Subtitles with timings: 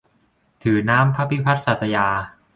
[0.63, 2.07] ถือน้ำพระพิพัฒน์สัตยา